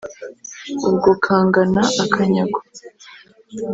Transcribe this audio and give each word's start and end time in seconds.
Ubwo 0.87 1.11
kangana 1.23 1.81
akanyago. 2.03 2.59